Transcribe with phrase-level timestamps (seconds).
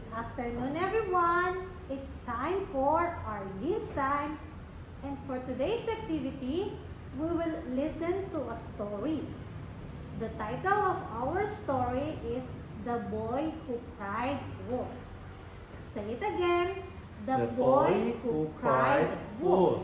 [0.00, 1.68] Good afternoon, everyone.
[1.90, 4.38] It's time for our Leans time.
[5.04, 6.72] And for today's activity,
[7.18, 9.20] we will listen to a story.
[10.18, 12.44] The title of our story is
[12.84, 14.38] The Boy Who Cried
[14.70, 14.88] Wolf.
[15.94, 16.82] Say it again.
[17.26, 19.82] The, Boy Who Cried Wolf.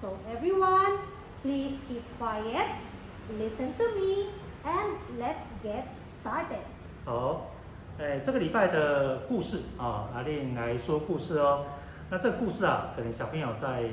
[0.00, 0.98] So everyone,
[1.42, 2.68] please keep quiet,
[3.38, 4.26] listen to me,
[4.64, 5.86] and let's get
[6.20, 6.64] started.
[7.04, 7.49] 好，
[7.98, 11.64] 哎，这个礼拜的故事啊，阿令来说故事哦。
[12.10, 13.84] 那这个故事啊，可能小朋友在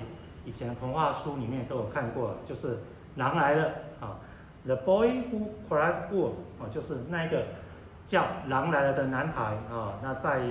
[0.45, 2.79] 以前童话书里面都有看过，就是
[3.15, 4.19] 狼来了啊。
[4.65, 7.45] The boy who cried wolf 啊，就是那个
[8.05, 9.99] 叫狼来了的男孩啊。
[10.01, 10.41] 那在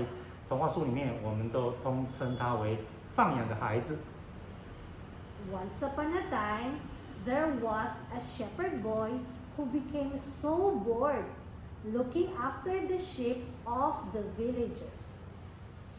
[0.48, 2.78] 童话书里面，我们都通称他为
[3.14, 3.98] 放养的孩子。
[5.50, 6.78] Once upon a time,
[7.24, 9.10] there was a shepherd boy
[9.56, 11.24] who became so bored
[11.85, 15.19] looking after the sheep of the villagers.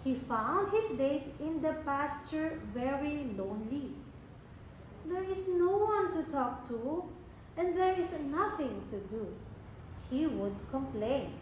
[0.04, 3.94] He found his days in the pasture very lonely.
[5.06, 7.04] There is no one to talk to,
[7.56, 9.26] and there is nothing to do.
[10.10, 11.34] He would complain.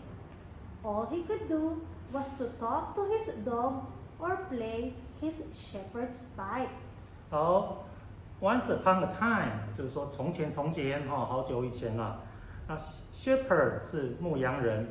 [0.85, 3.85] All he could do was to talk to his dog
[4.19, 6.71] or play his shepherd's pipe.
[7.31, 7.85] 好，
[8.41, 12.19] Once upon a time，就是说从前从前哈，好久以前了。
[12.68, 12.78] 那
[13.14, 14.88] shepherd 是牧羊人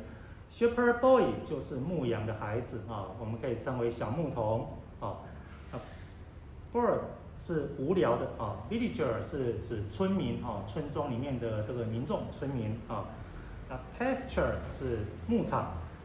[0.51, 4.67] ，shepherd boy 就是牧羊的孩子啊，我们可以称为小牧童
[4.99, 5.19] 啊。
[5.71, 5.79] 啊
[6.73, 6.99] ，bird
[7.39, 13.05] 是无聊的啊，villager 是指村民啊，村庄里面的这个民众村民啊。
[13.67, 15.63] 那 pasture 是牧场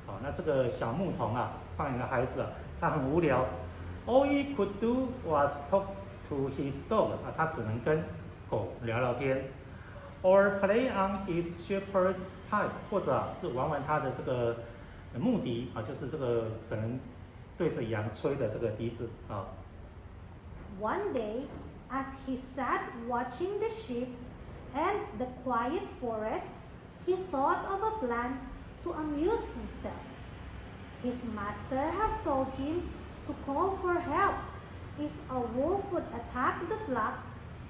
[0.08, 3.44] 啊，那这个小牧童啊，放养的孩子啊，他很无聊
[4.06, 5.84] ，all he could do was talk
[6.28, 8.02] to his dog 啊，他只能跟
[8.48, 9.44] 狗聊聊天
[10.21, 14.57] ，or play on his shepherd's pipe，或者啊是玩玩他的这个
[15.17, 17.00] 牧笛啊，就是这个可能
[17.57, 19.45] 对着羊吹的这个笛子啊。
[20.81, 21.47] One day,
[21.89, 24.09] as he sat watching the sheep
[24.75, 26.47] and the quiet forest,
[27.06, 28.39] he thought of a plan
[28.83, 30.01] to amuse himself.
[31.03, 32.89] His master had told him
[33.28, 34.35] to call for help
[35.00, 37.19] if a wolf would attack the flock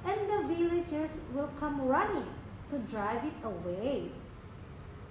[0.06, 2.25] and the villagers will come running
[2.72, 4.09] to drive it away.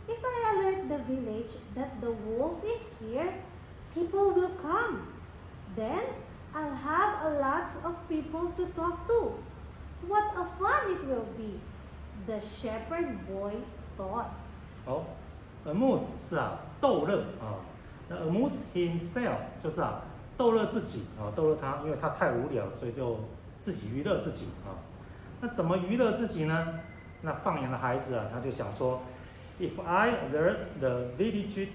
[0.07, 3.33] If I alert the village that the wolf is here,
[3.95, 5.09] people will come.
[5.77, 6.03] Then
[6.55, 9.33] I'll have a lots of people to talk to.
[10.07, 11.59] What a fun it will be,
[12.27, 13.55] the shepherd boy
[13.97, 14.31] thought.
[14.85, 15.05] 好，
[15.65, 17.65] amuse 是啊，逗乐啊。
[18.09, 20.03] 那 amuse himself 就是啊，
[20.37, 23.19] 逗乐自己啊，逗乐他，因为他太无聊，所以就
[23.63, 24.77] 自己娱乐自己啊。
[25.41, 26.81] 那怎么娱乐自己呢？
[27.22, 29.02] 那放羊的孩子啊，他就想说
[29.60, 31.68] ，If I alert the village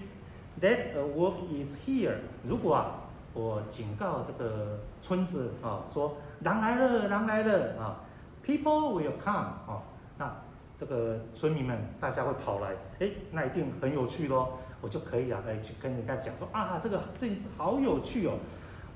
[0.59, 2.15] that a wolf is here，
[2.47, 2.95] 如果啊，
[3.33, 8.01] 我警告这个村子啊，说狼来了，狼来了啊
[8.43, 9.83] ，people will come 啊，
[10.17, 10.35] 那
[10.77, 18.33] 这个村民们大家会跑来，哎，那一定很有趣咯，我就可以啊，来去跟人家讲说啊，这个这一次好有趣哦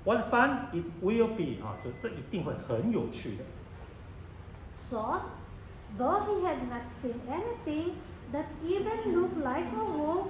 [0.04, 3.44] ，What fun it will be 啊，就这一定会很有趣的。
[4.74, 5.22] So,
[5.98, 7.96] though he had not seen anything
[8.32, 10.28] that even looked like a wolf,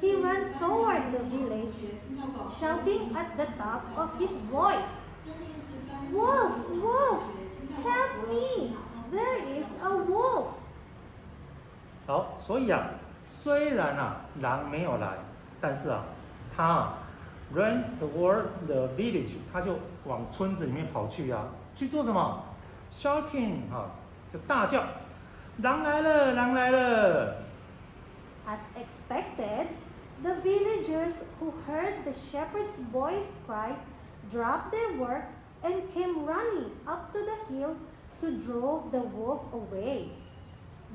[0.00, 1.74] he ran toward the village,
[2.58, 4.94] shouting at the top of his voice,
[6.10, 7.22] Wolf, wolf,
[7.84, 8.74] help me!
[9.10, 10.54] There is a wolf!
[12.06, 12.88] 好，所以啊，
[13.26, 15.18] 虽然啊狼没有来，
[15.60, 16.02] 但是啊，
[16.56, 16.98] 他啊
[17.54, 21.44] ran toward the village，他就往村子里面跑去啊，
[21.74, 22.42] 去做什么
[22.98, 23.90] ？shouting 啊，
[24.31, 24.83] 就大叫，
[25.57, 27.35] 狼来了，狼来了。
[28.47, 29.67] As expected,
[30.21, 33.75] the villagers who heard the shepherd's boy's cry
[34.31, 35.25] dropped their work
[35.63, 37.75] and came running up to the hill
[38.21, 40.09] to drive the wolf away.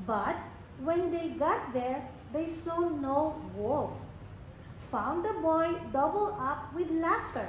[0.07, 0.37] But
[0.83, 2.03] when they got there,
[2.33, 3.93] they saw no wolf.
[4.91, 7.49] Found the boy doubled up with laughter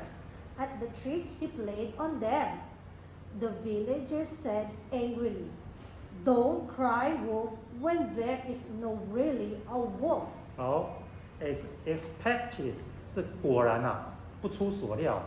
[0.58, 2.60] at the trick he played on them.
[3.40, 5.46] The villagers said angrily,
[6.23, 7.51] Don't cry wolf
[7.81, 10.25] when there is no really a wolf.
[10.57, 11.03] 好
[11.41, 12.75] ，as expected
[13.13, 15.21] 是果然啊，不出所料，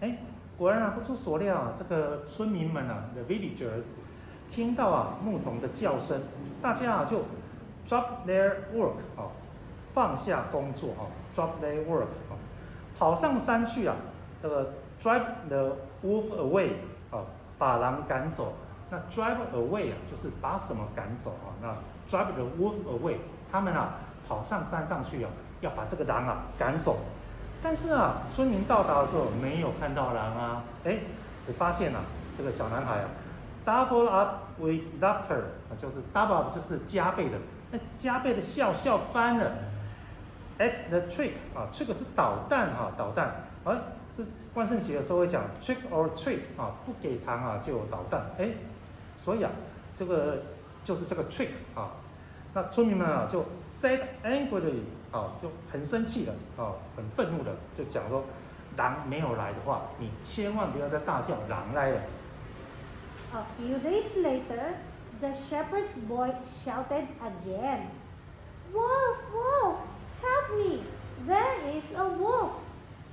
[0.00, 0.18] 哎，
[0.58, 3.84] 果然啊，不出所料啊，这个村民们啊，the villagers
[4.50, 6.20] 听到啊牧童的叫声，
[6.60, 7.20] 大家啊就
[7.88, 9.30] drop their work 啊，
[9.94, 12.36] 放下工作啊，drop their work 啊，
[12.98, 13.96] 跑上山去啊，
[14.42, 16.72] 这个 drive the wolf away
[17.10, 17.24] 啊，
[17.56, 18.52] 把狼赶走。
[18.92, 21.48] 那 drive away 啊，就是把什么赶走啊？
[21.62, 21.68] 那
[22.14, 23.16] drive the wolf away，
[23.50, 23.94] 他们啊
[24.28, 25.30] 跑上山上去啊，
[25.62, 26.98] 要把这个狼啊赶走。
[27.62, 30.98] 但是啊，村民到达的时候没有看到狼啊，哎，
[31.40, 32.00] 只发现啊，
[32.36, 33.08] 这个小男孩啊
[33.64, 35.40] ，double up with laughter
[35.70, 37.38] 啊，就是 double up 就是加倍的，
[37.70, 39.52] 那加倍的笑笑翻了。
[40.58, 43.32] At the trick 啊，trick 是捣蛋哈，捣蛋。
[43.64, 43.74] 而
[44.14, 44.22] 这
[44.52, 48.20] 万圣节的时候会讲 trick or treat 啊，不给糖啊就有捣蛋。
[48.38, 48.50] 哎，
[49.24, 49.50] 所以啊，
[49.96, 50.42] 这个
[50.84, 51.92] 就是这个 trick 啊，
[52.54, 53.44] 那村民们啊就
[53.80, 54.80] said angrily。
[55.12, 58.24] 啊，就很生气的，啊，很愤怒的，就讲说，
[58.78, 62.00] 狼没有来的话，你千万不要再大叫狼来了。
[63.34, 64.72] A few days later,
[65.20, 66.32] the shepherd's boy
[66.64, 67.88] shouted again,
[68.72, 69.76] "Wolf, wolf,
[70.22, 70.80] help me!
[71.26, 72.52] There is a wolf!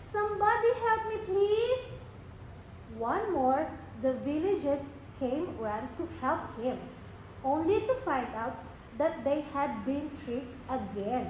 [0.09, 1.97] Somebody help me, please!"
[2.97, 3.65] One more,
[4.01, 4.79] the villagers
[5.18, 6.76] came ran to help him,
[7.44, 8.54] only to find out
[8.98, 11.26] that they had been tricked again.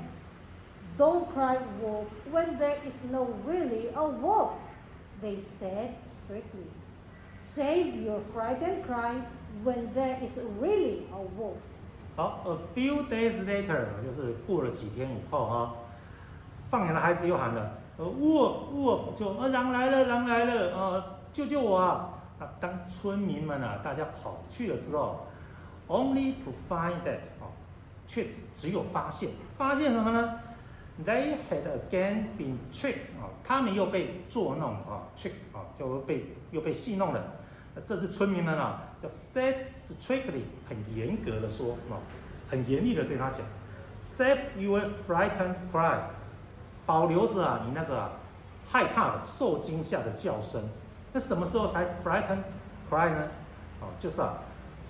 [0.97, 4.53] Don't cry wolf when there is no really a wolf,
[5.21, 6.71] they said strictly.
[7.41, 9.15] Save your frightened cry
[9.63, 11.59] when there is really a wolf.
[12.17, 15.75] 好，a few days later 就是过了几天以后啊，
[16.71, 22.11] 放羊的孩子又喊了，呃，wolf wolf 就啊狼来了狼来了啊，救救我啊！
[22.40, 25.28] 啊，当村民们啊大家跑去了之后
[25.88, 27.52] ，only to find that 啊，
[28.08, 30.40] 却只有发现发现什么呢
[31.06, 37.22] ？They had again been tricked 啊，他们又被捉弄啊，trick 啊，就被又被戏弄了。
[37.86, 42.00] 这次村民们啊，叫 said strictly，很严格的说啊，
[42.50, 43.42] 很严厉的对他讲
[44.04, 46.00] ，save your frightened cry，
[46.86, 48.12] 保留着啊你那个
[48.70, 50.62] 害怕的、受惊吓的叫声。
[51.13, 52.45] 那什么时候才 frightened
[52.91, 53.29] cry 呢？
[53.81, 54.39] 哦，就是啊，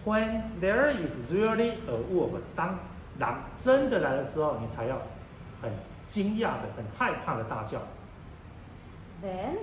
[0.04, 2.78] when there is really a wolf，当
[3.18, 4.96] 狼真的来的时候，你才要
[5.60, 5.70] 很。
[6.06, 7.78] 惊讶的、很害怕的大叫。
[9.22, 9.56] Then,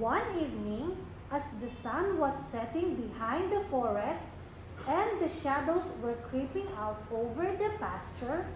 [0.00, 0.96] one evening,
[1.30, 4.24] as the sun was setting behind the forest
[4.88, 8.46] and the shadows were creeping out over the pasture,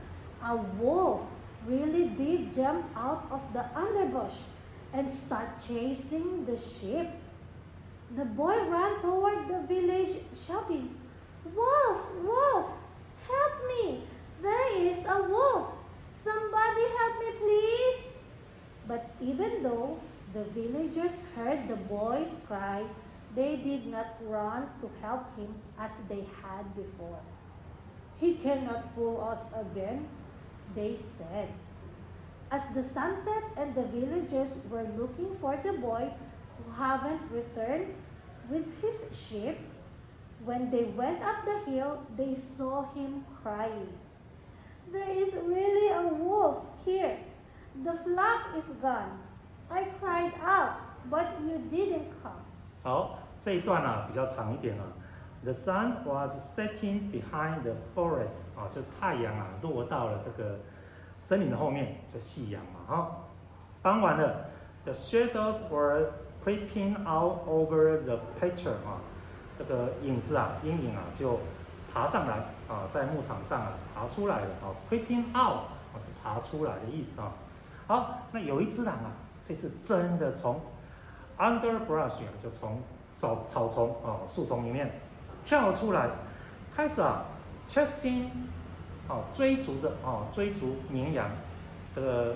[0.42, 1.20] a wolf
[1.68, 4.46] really did jump out of the underbush
[4.94, 7.10] and start chasing the sheep.
[8.15, 10.15] The boy ran toward the village
[10.45, 10.95] shouting,
[11.55, 12.71] Wolf, wolf,
[13.27, 14.03] help me!
[14.41, 15.73] There is a wolf!
[16.13, 18.13] Somebody help me, please.
[18.87, 19.99] But even though
[20.33, 22.83] the villagers heard the boy's cry,
[23.35, 27.19] they did not run to help him as they had before.
[28.19, 30.07] He cannot fool us again,
[30.75, 31.49] they said.
[32.51, 36.11] As the sun set and the villagers were looking for the boy
[36.62, 37.94] who haven't returned
[38.50, 39.58] with his sheep,
[40.44, 43.88] when they went up the hill, they saw him crying.
[44.90, 47.18] There is really a wolf here.
[47.84, 49.18] The flock is gone.
[49.70, 50.80] I cried out,
[51.10, 52.40] but you didn't come.
[52.82, 54.84] 好，这一段啊比较长一点啊。
[55.44, 60.58] The sun was setting behind the forest 啊，就太阳啊落到了这个
[61.18, 63.10] 森林的后面，就夕阳嘛哈。
[63.82, 64.46] 傍晚了，
[64.84, 66.12] The shadows were
[66.43, 68.99] creeping out over the picture 啊，
[69.57, 71.39] 这个影子啊，阴影啊就
[71.93, 72.35] 爬上来
[72.67, 77.31] 啊，在牧场上啊爬出来了啊，creeping out 啊是爬出来的意思啊。
[77.87, 79.11] 好，那有一只狼啊，
[79.47, 80.59] 这次真的从
[81.37, 82.81] underbrush 啊，就从
[83.11, 84.91] 草草丛啊树丛里面
[85.45, 86.09] 跳出来，
[86.75, 87.25] 开始啊
[87.67, 88.25] chasing
[89.07, 91.29] 啊追逐着啊追逐绵羊。
[91.95, 92.33] 这个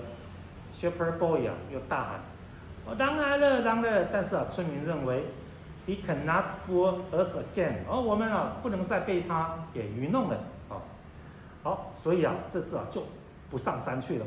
[0.72, 2.20] shepherd boy 啊又大喊，
[2.96, 4.08] 当然了当然了！
[4.12, 5.24] 但是啊村民认为。
[5.86, 7.76] He cannot fool us again。
[7.88, 10.36] 而我们啊，不能再被他给愚弄了
[10.68, 10.76] 啊。
[11.62, 13.02] 好，所以啊，这次啊就
[13.48, 14.26] 不上山去了。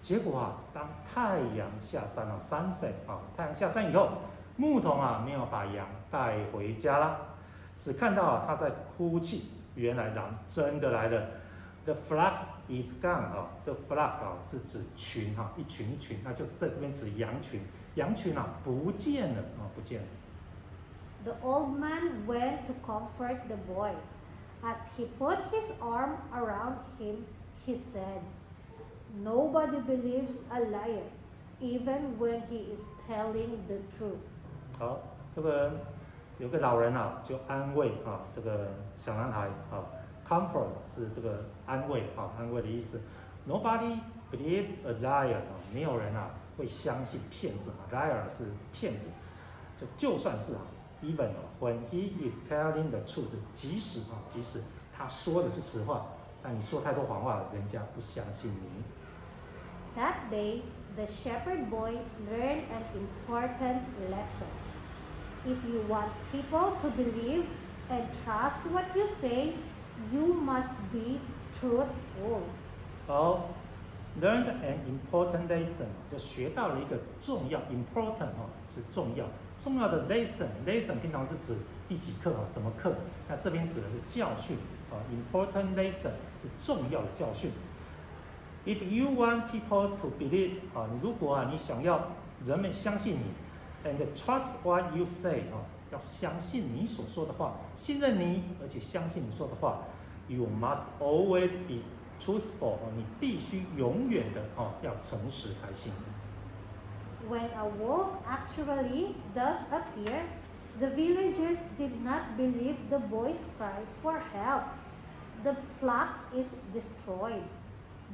[0.00, 4.08] 结果啊，当太阳下山了，sunset 啊，太阳下山以后，
[4.56, 7.16] 牧童啊没有把羊带回家啦，
[7.76, 9.44] 只看到啊他在哭泣。
[9.76, 11.22] 原来狼真的来了。
[11.84, 12.32] The flock
[12.68, 17.60] is gone 啊，这 flock 啊是指群哈，一群一群，那就是在这边指羊群，
[17.95, 20.07] 羊群啊不见了啊，不见了。
[21.23, 23.91] The old man went to comfort the boy.
[24.63, 27.25] As he put his arm around him,
[27.65, 28.21] he said,
[29.23, 31.03] Nobody believes a liar,
[31.61, 34.19] even when he is telling the truth.
[34.77, 34.99] 好，
[35.33, 35.71] 这个
[36.37, 39.85] 有个老人啊，就安慰啊这个小男孩啊，
[40.27, 43.01] comfort 是这个安慰啊安慰的意思。
[43.47, 43.99] Nobody
[44.31, 49.08] believes a liar 啊，没有人啊 会相信骗子啊，liar 是骗子，
[49.80, 50.60] 就就算是啊。
[51.02, 54.62] Even when he is telling the truth，即使啊，即使
[54.94, 56.04] 他说的是实话，
[56.42, 58.84] 但你说太多谎话，人家不相信你。
[59.96, 60.60] That day,
[60.94, 61.92] the shepherd boy
[62.30, 64.50] learned an important lesson.
[65.46, 67.44] If you want people to believe
[67.88, 69.54] and trust what you say,
[70.12, 71.20] you must be
[71.58, 72.42] truthful.
[73.06, 73.48] 好
[74.20, 79.26] ，learned an important lesson 就学到了一个重要 important 哦是重要
[79.62, 81.56] 重要的 lesson lesson 平常是指
[81.88, 82.94] 一几课啊什么课？
[83.28, 84.56] 那这边指的是教训
[84.90, 86.12] 啊 important lesson
[86.42, 87.50] 是重要的教训。
[88.66, 92.08] If you want people to believe 啊，你如果啊你想要
[92.44, 99.84] 人们相信你，and trust what you say 啊，要相信你所说的话，信任你，而且相信你说的话
[100.28, 101.80] ，you must always be
[102.19, 105.91] truthful 啊，你必须永远的啊要诚实才行。
[107.29, 110.23] When a wolf actually does appear,
[110.79, 114.63] the villagers did not believe the boy's cry for help.
[115.43, 117.43] The flock is destroyed.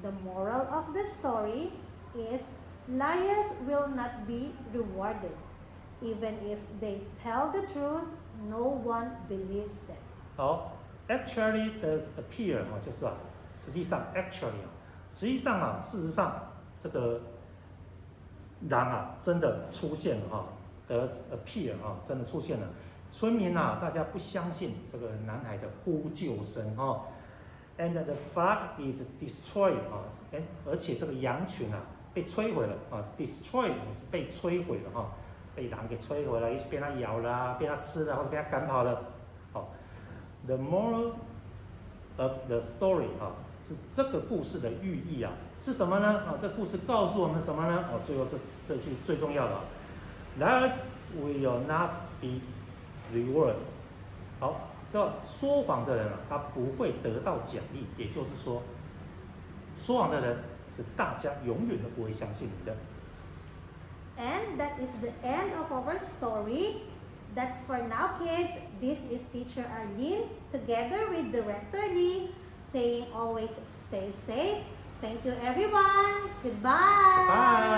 [0.01, 1.71] The moral of the story
[2.15, 2.41] is
[2.87, 5.35] liars will not be rewarded.
[6.01, 8.07] Even if they tell the truth,
[8.49, 9.97] no one believes them.
[10.35, 10.71] 好，
[11.09, 13.13] actually does appear 啊，就是啊，
[13.56, 14.68] 实际上 actually 啊，
[15.10, 16.32] 实际上啊，事实上
[16.78, 17.20] 这个
[18.68, 20.44] 狼啊，真的出现了哈、
[20.88, 22.68] does appear 啊，真的出现了。
[23.12, 27.02] 村民啊，大家不相信这个男孩的呼救声哈、
[27.78, 31.80] and the flock is destroyed 啊，哎，而且这个羊群啊
[32.12, 35.10] 被摧毁了啊，destroyed 是被摧毁了哈、
[35.54, 39.02] 被狼给摧毁了，也许被它咬了啊，被它吃了，或者被它赶跑了。
[39.52, 39.68] 好
[40.46, 41.12] ，the moral
[42.18, 43.32] of the story 啊，
[43.66, 46.06] 是这个故事的寓意啊，是什么呢？
[46.20, 47.84] 啊，这故事告诉我们什么呢？
[47.92, 49.54] 哦，最后这这句最重要的
[50.38, 50.74] ，Liars
[51.18, 52.40] will not be
[53.12, 53.56] rewarded。
[54.38, 58.62] 好，这说谎的人啊，他不会得到奖励，也就是说，
[59.76, 60.38] 说谎的人
[60.70, 62.76] 是大家永远都不会相信你的。
[64.16, 66.82] And that is the end of our story.
[67.34, 68.52] That's for now, kids.
[68.80, 72.30] This is teacher Arlene together with Director Lee
[72.76, 73.48] saying always
[73.88, 74.62] stay safe.
[75.00, 76.28] Thank you, everyone.
[76.42, 77.24] Goodbye.
[77.26, 77.76] Bye.